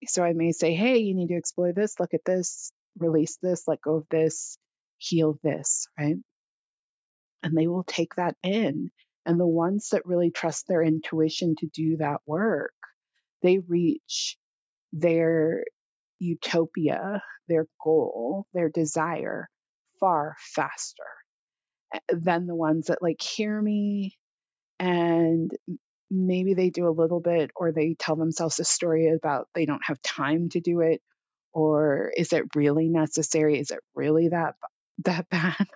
so 0.07 0.23
I 0.23 0.33
may 0.33 0.53
say, 0.53 0.75
hey, 0.75 0.99
you 0.99 1.15
need 1.15 1.29
to 1.29 1.37
explore 1.37 1.73
this, 1.73 1.99
look 1.99 2.15
at 2.15 2.25
this, 2.25 2.71
release 2.99 3.39
this, 3.43 3.67
let 3.67 3.81
go 3.81 3.97
of 3.97 4.07
this, 4.11 4.59
heal 4.99 5.39
this, 5.43 5.89
right? 5.99 6.17
And 7.43 7.57
they 7.57 7.67
will 7.67 7.85
take 7.85 8.17
that 8.17 8.37
in. 8.43 8.91
And 9.25 9.39
the 9.39 9.47
ones 9.47 9.91
that 9.91 10.07
really 10.07 10.31
trust 10.31 10.67
their 10.67 10.83
intuition 10.83 11.55
to 11.59 11.67
do 11.67 11.99
that 11.99 12.21
work, 12.27 12.73
they 13.43 13.59
reach 13.59 14.37
their 14.93 15.65
utopia, 16.19 17.23
their 17.49 17.67
goal, 17.83 18.47
their 18.55 18.69
desire 18.69 19.49
far 20.01 20.37
faster 20.55 21.05
eh, 21.93 21.99
than 22.11 22.47
the 22.47 22.55
ones 22.55 22.87
that 22.87 23.03
like 23.03 23.21
hear 23.21 23.61
me 23.61 24.17
and 24.79 25.51
maybe 26.11 26.55
they 26.55 26.71
do 26.71 26.89
a 26.89 26.91
little 26.91 27.21
bit 27.21 27.51
or 27.57 27.73
they 27.73 27.95
tell 27.99 28.17
themselves 28.17 28.61
a 28.61 28.65
story 28.65 29.09
about 29.09 29.49
they 29.55 29.67
don't 29.67 29.85
have 29.85 30.01
time 30.03 30.49
to 30.49 30.61
do 30.61 30.81
it 30.81 31.03
or 31.53 32.13
is 32.17 32.33
it 32.33 32.45
really 32.55 32.89
necessary 32.89 33.59
is 33.59 33.71
it 33.71 33.81
really 33.95 34.29
that 34.29 34.55
that 35.05 35.29
bad 35.31 35.67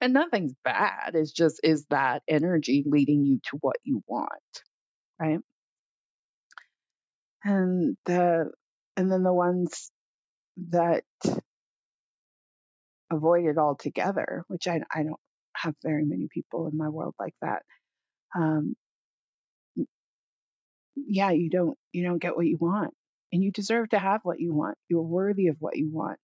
and 0.00 0.12
nothing's 0.12 0.54
bad 0.64 1.12
it's 1.14 1.32
just 1.32 1.60
is 1.62 1.86
that 1.90 2.22
energy 2.28 2.84
leading 2.86 3.24
you 3.24 3.38
to 3.44 3.56
what 3.60 3.76
you 3.84 4.02
want 4.06 4.30
right 5.20 5.40
and 7.44 7.96
the 8.06 8.50
and 8.96 9.10
then 9.10 9.22
the 9.22 9.32
ones 9.32 9.90
that 10.70 11.04
avoid 13.10 13.46
it 13.46 13.58
altogether, 13.58 14.44
which 14.48 14.66
I, 14.68 14.80
I 14.92 15.02
don't 15.02 15.20
have 15.56 15.74
very 15.82 16.04
many 16.04 16.28
people 16.32 16.68
in 16.68 16.76
my 16.76 16.88
world 16.88 17.14
like 17.18 17.34
that. 17.42 17.62
Um, 18.36 18.74
yeah, 20.96 21.30
you 21.30 21.48
don't 21.50 21.78
you 21.92 22.04
don't 22.04 22.18
get 22.18 22.36
what 22.36 22.46
you 22.46 22.58
want, 22.60 22.92
and 23.32 23.42
you 23.42 23.52
deserve 23.52 23.90
to 23.90 23.98
have 23.98 24.20
what 24.24 24.40
you 24.40 24.52
want. 24.52 24.76
You're 24.88 25.02
worthy 25.02 25.48
of 25.48 25.56
what 25.60 25.76
you 25.76 25.90
want. 25.92 26.18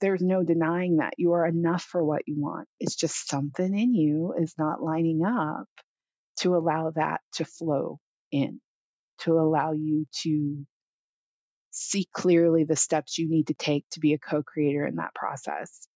There's 0.00 0.22
no 0.22 0.42
denying 0.42 0.96
that. 0.96 1.14
You 1.18 1.32
are 1.32 1.46
enough 1.46 1.82
for 1.82 2.04
what 2.04 2.22
you 2.26 2.36
want. 2.38 2.68
It's 2.78 2.96
just 2.96 3.28
something 3.28 3.78
in 3.78 3.94
you 3.94 4.34
is 4.38 4.54
not 4.58 4.82
lining 4.82 5.22
up 5.24 5.68
to 6.40 6.56
allow 6.56 6.90
that 6.92 7.20
to 7.34 7.44
flow 7.44 8.00
in, 8.32 8.60
to 9.20 9.32
allow 9.34 9.72
you 9.72 10.06
to 10.22 10.66
see 11.70 12.08
clearly 12.12 12.64
the 12.64 12.76
steps 12.76 13.18
you 13.18 13.28
need 13.28 13.48
to 13.48 13.54
take 13.54 13.84
to 13.90 14.00
be 14.00 14.14
a 14.14 14.18
co-creator 14.18 14.86
in 14.86 14.96
that 14.96 15.14
process. 15.14 15.86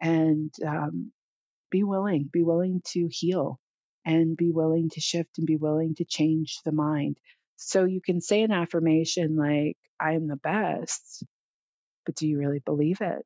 And 0.00 0.52
um, 0.66 1.12
be 1.70 1.82
willing 1.82 2.28
be 2.32 2.42
willing 2.42 2.82
to 2.84 3.08
heal 3.10 3.58
and 4.04 4.36
be 4.36 4.50
willing 4.50 4.90
to 4.90 5.00
shift 5.00 5.38
and 5.38 5.46
be 5.46 5.56
willing 5.56 5.94
to 5.96 6.04
change 6.04 6.58
the 6.64 6.72
mind. 6.72 7.18
So 7.56 7.84
you 7.84 8.00
can 8.00 8.20
say 8.20 8.42
an 8.42 8.52
affirmation 8.52 9.36
like 9.36 9.76
i 10.00 10.12
am 10.14 10.26
the 10.28 10.36
best 10.36 11.24
but 12.06 12.14
do 12.14 12.26
you 12.26 12.38
really 12.38 12.60
believe 12.64 13.00
it 13.00 13.24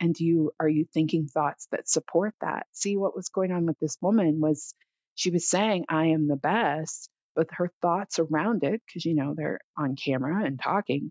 and 0.00 0.14
do 0.14 0.24
you 0.24 0.52
are 0.60 0.68
you 0.68 0.84
thinking 0.92 1.26
thoughts 1.26 1.66
that 1.72 1.88
support 1.88 2.34
that 2.40 2.66
see 2.72 2.96
what 2.96 3.16
was 3.16 3.28
going 3.28 3.52
on 3.52 3.66
with 3.66 3.78
this 3.80 3.96
woman 4.00 4.40
was 4.40 4.74
she 5.14 5.30
was 5.30 5.48
saying 5.48 5.84
i 5.88 6.06
am 6.06 6.28
the 6.28 6.36
best 6.36 7.08
but 7.36 7.48
her 7.52 7.70
thoughts 7.82 8.18
around 8.18 8.64
it 8.64 8.82
because 8.86 9.04
you 9.04 9.14
know 9.14 9.34
they're 9.36 9.60
on 9.76 9.96
camera 9.96 10.44
and 10.44 10.60
talking 10.60 11.10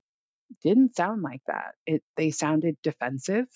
didn't 0.64 0.96
sound 0.96 1.22
like 1.22 1.42
that. 1.48 1.76
It 1.86 2.04
they 2.18 2.32
sounded 2.32 2.78
defensive. 2.84 3.48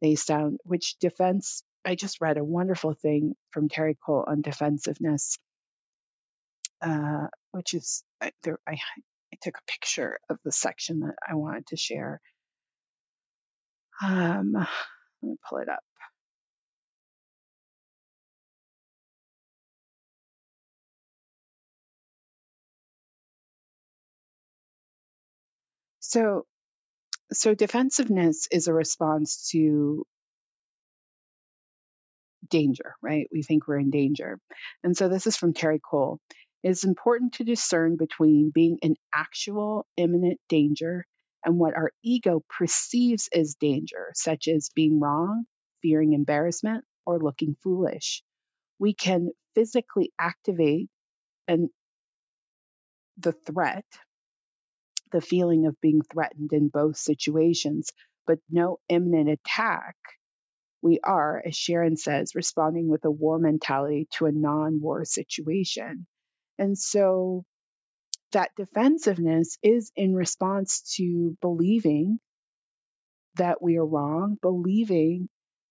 They 0.00 0.14
sound 0.14 0.58
which 0.64 0.96
defense 1.00 1.62
I 1.84 1.94
just 1.94 2.20
read 2.20 2.36
a 2.36 2.44
wonderful 2.44 2.94
thing 2.94 3.34
from 3.52 3.68
Terri 3.68 3.96
Cole 4.04 4.24
on 4.26 4.42
defensiveness, 4.42 5.38
uh, 6.82 7.28
which 7.52 7.74
is 7.74 8.02
I, 8.20 8.32
there. 8.42 8.58
I, 8.66 8.72
I 8.72 9.36
took 9.42 9.56
a 9.56 9.70
picture 9.70 10.18
of 10.28 10.38
the 10.44 10.52
section 10.52 11.00
that 11.00 11.14
I 11.26 11.34
wanted 11.36 11.68
to 11.68 11.76
share. 11.76 12.20
Um, 14.02 14.52
let 14.54 14.68
me 15.22 15.36
pull 15.48 15.58
it 15.58 15.68
up. 15.68 15.82
So, 26.00 26.46
so 27.32 27.54
defensiveness 27.54 28.48
is 28.50 28.68
a 28.68 28.74
response 28.74 29.50
to 29.52 30.06
danger, 32.48 32.94
right? 33.02 33.28
We 33.32 33.42
think 33.42 33.66
we're 33.66 33.78
in 33.78 33.90
danger. 33.90 34.38
And 34.82 34.96
so 34.96 35.08
this 35.08 35.26
is 35.26 35.36
from 35.36 35.52
Terri 35.54 35.80
Cole. 35.82 36.18
It's 36.62 36.84
important 36.84 37.34
to 37.34 37.44
discern 37.44 37.96
between 37.96 38.50
being 38.54 38.78
in 38.82 38.96
actual 39.14 39.86
imminent 39.96 40.38
danger 40.48 41.06
and 41.44 41.58
what 41.58 41.76
our 41.76 41.92
ego 42.02 42.42
perceives 42.58 43.28
as 43.34 43.56
danger, 43.56 44.12
such 44.14 44.48
as 44.48 44.70
being 44.74 45.00
wrong, 45.00 45.44
fearing 45.82 46.12
embarrassment, 46.12 46.84
or 47.06 47.18
looking 47.18 47.56
foolish. 47.62 48.22
We 48.78 48.94
can 48.94 49.30
physically 49.54 50.12
activate 50.18 50.88
the 53.18 53.32
threat 53.32 53.84
the 55.12 55.20
feeling 55.20 55.66
of 55.66 55.80
being 55.80 56.02
threatened 56.02 56.52
in 56.52 56.68
both 56.68 56.96
situations, 56.96 57.90
but 58.26 58.38
no 58.50 58.78
imminent 58.88 59.28
attack. 59.28 59.96
We 60.82 61.00
are, 61.04 61.42
as 61.46 61.56
Sharon 61.56 61.96
says, 61.96 62.34
responding 62.34 62.88
with 62.88 63.04
a 63.04 63.10
war 63.10 63.38
mentality 63.38 64.08
to 64.14 64.26
a 64.26 64.32
non 64.32 64.80
war 64.80 65.04
situation. 65.04 66.06
And 66.58 66.78
so 66.78 67.44
that 68.32 68.50
defensiveness 68.56 69.58
is 69.62 69.92
in 69.96 70.14
response 70.14 70.94
to 70.96 71.36
believing 71.40 72.18
that 73.36 73.62
we 73.62 73.76
are 73.76 73.86
wrong, 73.86 74.36
believing 74.40 75.28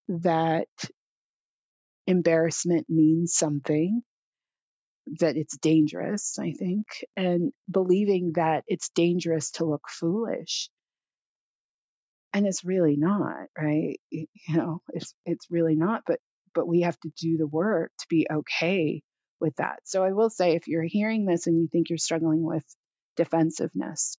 that 0.08 0.68
embarrassment 2.08 2.88
means 2.90 3.34
something, 3.34 4.02
that 5.20 5.38
it's 5.38 5.58
dangerous, 5.58 6.38
I 6.40 6.52
think, 6.52 6.86
and 7.16 7.52
believing 7.70 8.34
that 8.36 8.64
it's 8.68 8.90
dangerous 8.90 9.52
to 9.52 9.66
look 9.66 9.84
foolish. 9.90 10.70
And 12.34 12.46
it's 12.46 12.64
really 12.64 12.96
not, 12.96 13.48
right? 13.58 14.00
You 14.12 14.28
know, 14.50 14.82
it's 14.90 15.14
it's 15.26 15.48
really 15.50 15.76
not, 15.76 16.04
but 16.06 16.20
but 16.54 16.68
we 16.68 16.82
have 16.82 17.00
to 17.00 17.12
do 17.20 17.38
the 17.38 17.48
work 17.48 17.92
to 18.00 18.06
be 18.10 18.28
okay 18.32 19.02
with 19.40 19.56
that. 19.58 19.80
So 19.86 20.04
I 20.04 20.12
will 20.12 20.30
say 20.30 20.56
if 20.56 20.68
you're 20.68 20.84
hearing 20.84 21.26
this 21.26 21.48
and 21.48 21.60
you 21.60 21.68
think 21.68 21.90
you're 21.90 21.98
struggling 21.98 22.44
with 22.44 22.64
defensiveness, 23.16 24.18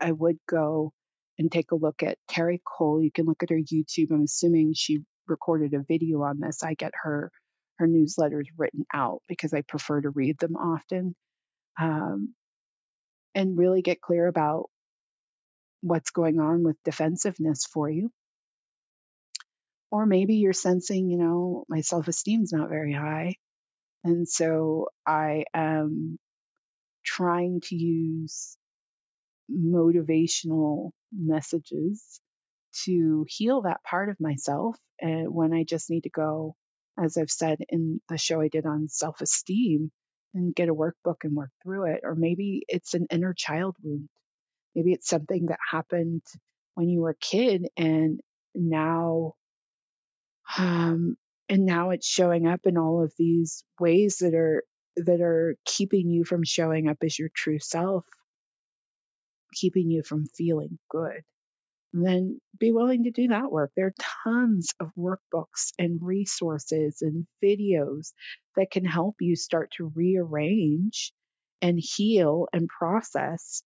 I 0.00 0.12
would 0.12 0.38
go 0.48 0.92
and 1.38 1.50
take 1.50 1.72
a 1.72 1.76
look 1.76 2.02
at 2.02 2.18
Terri 2.30 2.60
Cole. 2.64 3.02
You 3.02 3.10
can 3.12 3.26
look 3.26 3.42
at 3.42 3.50
her 3.50 3.56
YouTube. 3.56 4.10
I'm 4.10 4.24
assuming 4.24 4.72
she 4.74 5.00
recorded 5.26 5.74
a 5.74 5.84
video 5.86 6.22
on 6.22 6.40
this. 6.40 6.62
I 6.62 6.74
get 6.74 6.92
her 7.02 7.30
her 7.78 7.86
newsletters 7.86 8.46
written 8.56 8.86
out 8.92 9.20
because 9.28 9.52
I 9.52 9.60
prefer 9.60 10.00
to 10.00 10.08
read 10.08 10.38
them 10.38 10.56
often 10.56 11.14
um, 11.78 12.34
and 13.34 13.58
really 13.58 13.82
get 13.82 14.00
clear 14.00 14.26
about 14.26 14.70
what's 15.82 16.10
going 16.10 16.40
on 16.40 16.64
with 16.64 16.76
defensiveness 16.84 17.66
for 17.66 17.90
you. 17.90 18.10
Or 19.90 20.06
maybe 20.06 20.36
you're 20.36 20.54
sensing, 20.54 21.10
you 21.10 21.18
know, 21.18 21.64
my 21.68 21.82
self 21.82 22.08
esteem's 22.08 22.52
not 22.52 22.70
very 22.70 22.92
high. 22.92 23.34
And 24.06 24.28
so 24.28 24.90
I 25.04 25.46
am 25.52 26.16
trying 27.04 27.60
to 27.62 27.74
use 27.74 28.56
motivational 29.50 30.90
messages 31.12 32.20
to 32.84 33.26
heal 33.28 33.62
that 33.62 33.82
part 33.82 34.08
of 34.08 34.20
myself 34.20 34.76
and 35.00 35.34
when 35.34 35.52
I 35.52 35.64
just 35.64 35.90
need 35.90 36.04
to 36.04 36.10
go, 36.10 36.54
as 36.96 37.16
I've 37.16 37.32
said 37.32 37.58
in 37.68 38.00
the 38.08 38.16
show 38.16 38.40
I 38.40 38.46
did 38.46 38.64
on 38.64 38.88
self 38.88 39.20
esteem, 39.20 39.90
and 40.34 40.54
get 40.54 40.68
a 40.68 40.74
workbook 40.74 41.24
and 41.24 41.34
work 41.34 41.50
through 41.64 41.86
it. 41.94 42.02
Or 42.04 42.14
maybe 42.14 42.62
it's 42.68 42.94
an 42.94 43.08
inner 43.10 43.34
child 43.34 43.74
wound. 43.82 44.08
Maybe 44.76 44.92
it's 44.92 45.08
something 45.08 45.46
that 45.46 45.58
happened 45.68 46.22
when 46.74 46.88
you 46.88 47.00
were 47.00 47.10
a 47.10 47.16
kid 47.16 47.66
and 47.76 48.20
now 48.54 49.32
um, 50.58 51.16
and 51.48 51.64
now 51.64 51.90
it's 51.90 52.06
showing 52.06 52.46
up 52.46 52.60
in 52.64 52.76
all 52.76 53.02
of 53.02 53.12
these 53.18 53.64
ways 53.78 54.18
that 54.20 54.34
are 54.34 54.64
that 54.96 55.20
are 55.20 55.56
keeping 55.64 56.08
you 56.08 56.24
from 56.24 56.42
showing 56.42 56.88
up 56.88 56.96
as 57.02 57.18
your 57.18 57.28
true 57.34 57.58
self. 57.58 58.04
Keeping 59.54 59.90
you 59.90 60.02
from 60.02 60.26
feeling 60.26 60.78
good. 60.90 61.22
Then 61.92 62.40
be 62.58 62.72
willing 62.72 63.04
to 63.04 63.10
do 63.10 63.28
that 63.28 63.50
work. 63.50 63.70
There 63.76 63.86
are 63.86 63.94
tons 64.24 64.74
of 64.80 64.90
workbooks 64.98 65.72
and 65.78 66.00
resources 66.02 66.98
and 67.00 67.26
videos 67.42 68.12
that 68.56 68.70
can 68.70 68.84
help 68.84 69.16
you 69.20 69.36
start 69.36 69.70
to 69.76 69.92
rearrange 69.94 71.12
and 71.62 71.78
heal 71.78 72.48
and 72.52 72.68
process 72.68 73.62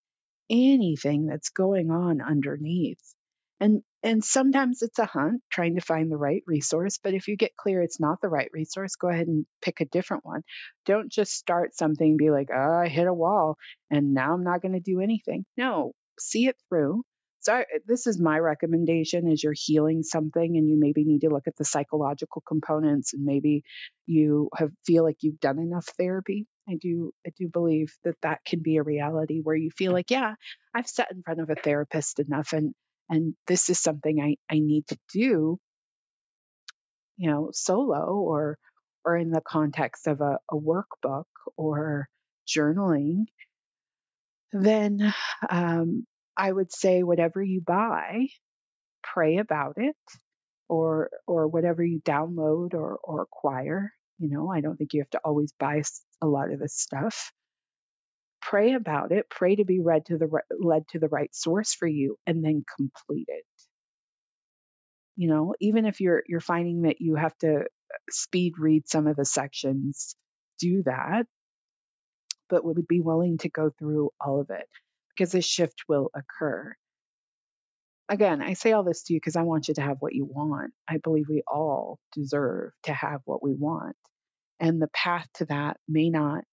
anything 0.48 1.26
that's 1.26 1.50
going 1.50 1.90
on 1.90 2.20
underneath 2.20 3.14
and 3.60 3.82
and 4.02 4.24
sometimes 4.24 4.82
it's 4.82 4.98
a 4.98 5.04
hunt 5.04 5.42
trying 5.50 5.74
to 5.76 5.82
find 5.82 6.10
the 6.10 6.16
right 6.16 6.42
resource, 6.46 6.98
but 7.02 7.12
if 7.14 7.28
you 7.28 7.36
get 7.36 7.56
clear 7.56 7.82
it's 7.82 8.00
not 8.00 8.20
the 8.22 8.30
right 8.30 8.48
resource, 8.52 8.96
go 8.96 9.08
ahead 9.08 9.26
and 9.26 9.44
pick 9.60 9.80
a 9.80 9.84
different 9.84 10.24
one. 10.24 10.42
Don't 10.86 11.12
just 11.12 11.32
start 11.32 11.76
something 11.76 12.16
be 12.16 12.30
like, 12.30 12.48
"Oh, 12.54 12.80
I 12.84 12.88
hit 12.88 13.06
a 13.06 13.14
wall 13.14 13.56
and 13.90 14.14
now 14.14 14.32
I'm 14.34 14.44
not 14.44 14.62
going 14.62 14.72
to 14.72 14.80
do 14.80 15.00
anything." 15.00 15.44
No, 15.56 15.92
see 16.18 16.46
it 16.46 16.56
through. 16.68 17.02
So 17.40 17.54
I, 17.54 17.64
this 17.86 18.06
is 18.06 18.20
my 18.20 18.38
recommendation 18.38 19.30
as 19.30 19.42
you're 19.42 19.54
healing 19.56 20.02
something 20.02 20.56
and 20.56 20.68
you 20.68 20.78
maybe 20.78 21.04
need 21.04 21.20
to 21.20 21.30
look 21.30 21.46
at 21.46 21.56
the 21.56 21.64
psychological 21.64 22.42
components 22.46 23.14
and 23.14 23.24
maybe 23.24 23.62
you 24.06 24.50
have 24.54 24.70
feel 24.86 25.04
like 25.04 25.16
you've 25.20 25.40
done 25.40 25.58
enough 25.58 25.86
therapy. 25.98 26.46
I 26.68 26.76
do 26.80 27.12
I 27.26 27.30
do 27.36 27.48
believe 27.48 27.94
that 28.04 28.16
that 28.22 28.44
can 28.46 28.60
be 28.60 28.76
a 28.76 28.82
reality 28.82 29.40
where 29.40 29.56
you 29.56 29.70
feel 29.70 29.92
like, 29.92 30.10
yeah, 30.10 30.34
I've 30.74 30.86
sat 30.86 31.10
in 31.12 31.22
front 31.22 31.40
of 31.40 31.50
a 31.50 31.54
therapist 31.54 32.18
enough 32.20 32.52
and 32.52 32.74
and 33.10 33.34
this 33.48 33.68
is 33.68 33.80
something 33.80 34.20
I, 34.20 34.36
I 34.52 34.60
need 34.60 34.86
to 34.88 34.98
do, 35.12 35.58
you 37.16 37.30
know, 37.30 37.50
solo 37.52 38.14
or 38.14 38.58
or 39.04 39.16
in 39.16 39.30
the 39.30 39.42
context 39.42 40.06
of 40.06 40.20
a, 40.20 40.38
a 40.50 40.56
workbook 40.56 41.24
or 41.56 42.08
journaling, 42.46 43.24
then 44.52 45.14
um, 45.48 46.06
I 46.36 46.52
would 46.52 46.72
say 46.72 47.02
whatever 47.02 47.42
you 47.42 47.60
buy, 47.60 48.28
pray 49.02 49.38
about 49.38 49.74
it, 49.76 49.96
or 50.68 51.10
or 51.26 51.48
whatever 51.48 51.82
you 51.84 52.00
download 52.00 52.74
or 52.74 52.98
or 53.02 53.22
acquire. 53.22 53.92
You 54.18 54.30
know, 54.30 54.50
I 54.50 54.60
don't 54.60 54.76
think 54.76 54.92
you 54.94 55.00
have 55.00 55.10
to 55.10 55.20
always 55.24 55.52
buy 55.58 55.82
a 56.22 56.26
lot 56.26 56.52
of 56.52 56.60
this 56.60 56.74
stuff 56.76 57.32
pray 58.40 58.74
about 58.74 59.12
it, 59.12 59.28
pray 59.30 59.56
to 59.56 59.64
be 59.64 59.80
read 59.80 60.06
to 60.06 60.18
the 60.18 60.28
led 60.58 60.88
to 60.88 60.98
the 60.98 61.08
right 61.08 61.34
source 61.34 61.74
for 61.74 61.86
you 61.86 62.16
and 62.26 62.44
then 62.44 62.64
complete 62.76 63.26
it. 63.28 63.44
You 65.16 65.28
know, 65.28 65.54
even 65.60 65.86
if 65.86 66.00
you're 66.00 66.22
you're 66.26 66.40
finding 66.40 66.82
that 66.82 67.00
you 67.00 67.16
have 67.16 67.36
to 67.38 67.60
uh, 67.60 67.62
speed 68.10 68.54
read 68.58 68.88
some 68.88 69.06
of 69.06 69.16
the 69.16 69.24
sections, 69.24 70.16
do 70.58 70.82
that, 70.84 71.26
but 72.48 72.64
would 72.64 72.86
be 72.88 73.00
willing 73.00 73.38
to 73.38 73.50
go 73.50 73.70
through 73.78 74.10
all 74.20 74.40
of 74.40 74.50
it 74.50 74.66
because 75.16 75.34
a 75.34 75.42
shift 75.42 75.84
will 75.88 76.10
occur. 76.14 76.74
Again, 78.08 78.42
I 78.42 78.54
say 78.54 78.72
all 78.72 78.82
this 78.82 79.04
to 79.04 79.12
you 79.14 79.20
because 79.20 79.36
I 79.36 79.42
want 79.42 79.68
you 79.68 79.74
to 79.74 79.82
have 79.82 79.98
what 80.00 80.14
you 80.14 80.24
want. 80.24 80.72
I 80.88 80.96
believe 80.96 81.26
we 81.28 81.42
all 81.46 81.98
deserve 82.12 82.72
to 82.84 82.92
have 82.92 83.20
what 83.24 83.42
we 83.42 83.54
want. 83.54 83.96
And 84.58 84.82
the 84.82 84.88
path 84.88 85.26
to 85.34 85.44
that 85.46 85.76
may 85.88 86.10
not 86.10 86.44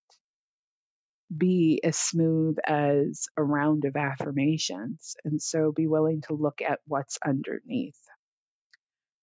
be 1.36 1.82
as 1.84 1.98
smooth 1.98 2.58
as 2.66 3.28
a 3.36 3.44
round 3.44 3.86
of 3.86 3.96
affirmations. 3.96 5.16
And 5.26 5.42
so 5.42 5.72
be 5.72 5.88
willing 5.88 6.22
to 6.28 6.34
look 6.34 6.62
at 6.62 6.80
what's 6.86 7.18
underneath. 7.26 8.00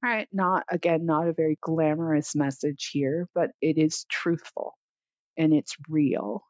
All 0.05 0.11
right, 0.11 0.29
not 0.33 0.65
again, 0.69 1.07
not 1.07 1.29
a 1.29 1.33
very 1.33 1.57
glamorous 1.63 2.35
message 2.35 2.91
here, 2.93 3.27
but 3.35 3.51
it 3.63 3.79
is 3.79 4.05
truthful 4.11 4.77
and 5.39 5.55
it's 5.55 5.77
real. 5.89 6.45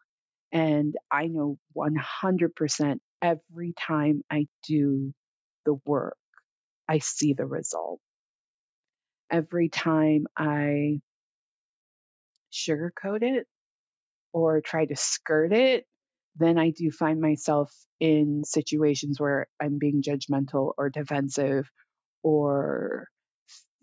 And 0.51 0.95
I 1.11 1.29
know 1.29 1.59
100% 1.77 2.99
every 3.23 3.75
time 3.79 4.23
I 4.31 4.47
do 4.67 5.13
the 5.65 5.75
work, 5.87 6.17
I 6.89 6.99
see 6.99 7.33
the 7.33 7.47
result. 7.47 8.01
Every 9.31 9.69
time 9.69 10.27
I 10.37 11.01
sugarcoat 12.53 13.23
it, 13.23 13.47
or 14.35 14.61
try 14.61 14.85
to 14.85 14.97
skirt 14.97 15.53
it, 15.53 15.87
then 16.37 16.59
I 16.59 16.71
do 16.71 16.91
find 16.91 17.21
myself 17.21 17.73
in 18.01 18.43
situations 18.45 19.21
where 19.21 19.47
I'm 19.63 19.79
being 19.79 20.03
judgmental 20.03 20.73
or 20.77 20.91
defensive 20.91 21.71
or 22.23 23.07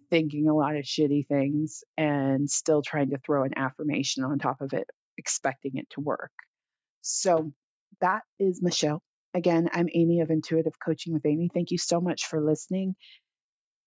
thinking 0.09 0.49
a 0.49 0.53
lot 0.53 0.75
of 0.75 0.83
shitty 0.83 1.25
things 1.25 1.85
and 1.97 2.49
still 2.49 2.81
trying 2.81 3.11
to 3.11 3.17
throw 3.17 3.45
an 3.45 3.57
affirmation 3.57 4.25
on 4.25 4.37
top 4.37 4.59
of 4.59 4.73
it, 4.73 4.89
expecting 5.17 5.77
it 5.77 5.89
to 5.91 6.01
work. 6.01 6.31
So 6.99 7.53
that 8.01 8.23
is 8.37 8.61
Michelle. 8.61 9.01
Again, 9.33 9.69
I'm 9.71 9.87
Amy 9.93 10.19
of 10.19 10.29
Intuitive 10.31 10.77
Coaching 10.83 11.13
with 11.13 11.25
Amy. 11.25 11.49
Thank 11.53 11.71
you 11.71 11.77
so 11.77 12.01
much 12.01 12.25
for 12.25 12.43
listening. 12.43 12.95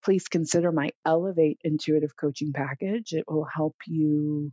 Please 0.02 0.28
consider 0.28 0.72
my 0.72 0.92
Elevate 1.04 1.58
Intuitive 1.62 2.16
Coaching 2.16 2.54
package. 2.54 3.12
It 3.12 3.24
will 3.28 3.44
help 3.44 3.76
you 3.86 4.50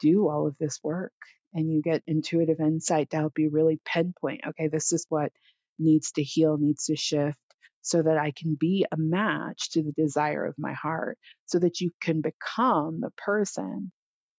do 0.00 0.28
all 0.28 0.46
of 0.46 0.56
this 0.58 0.78
work 0.82 1.12
and 1.54 1.70
you 1.70 1.82
get 1.82 2.02
intuitive 2.06 2.60
insight 2.60 3.10
to 3.10 3.16
help 3.16 3.38
you 3.38 3.50
really 3.50 3.80
pinpoint 3.84 4.42
okay, 4.46 4.68
this 4.68 4.92
is 4.92 5.06
what 5.08 5.32
needs 5.78 6.12
to 6.12 6.22
heal, 6.22 6.56
needs 6.58 6.86
to 6.86 6.96
shift, 6.96 7.38
so 7.82 8.02
that 8.02 8.18
I 8.18 8.32
can 8.32 8.56
be 8.58 8.86
a 8.90 8.96
match 8.96 9.70
to 9.70 9.82
the 9.82 9.92
desire 9.92 10.44
of 10.44 10.54
my 10.58 10.72
heart, 10.72 11.18
so 11.46 11.58
that 11.58 11.80
you 11.80 11.90
can 12.00 12.20
become 12.20 13.00
the 13.00 13.12
person 13.16 13.92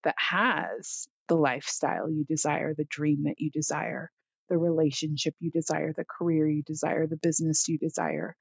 that 0.04 0.15
has 0.17 1.08
the 1.28 1.36
lifestyle 1.36 2.10
you 2.10 2.26
desire, 2.26 2.74
the 2.74 2.88
dream 2.89 3.24
that 3.24 3.39
you 3.39 3.50
desire, 3.52 4.12
the 4.50 4.58
relationship 4.58 5.36
you 5.39 5.52
desire, 5.52 5.93
the 5.93 6.06
career 6.06 6.48
you 6.48 6.63
desire, 6.63 7.08
the 7.08 7.17
business 7.17 7.67
you 7.67 7.78
desire, 7.78 8.36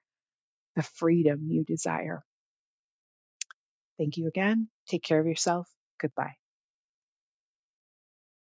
the 0.77 0.83
freedom 0.83 1.47
you 1.49 1.65
desire. 1.65 2.23
Thank 3.99 4.17
you 4.17 4.29
again. 4.29 4.69
Take 4.89 5.03
care 5.03 5.21
of 5.21 5.27
yourself. 5.27 5.69
Goodbye. 6.01 6.35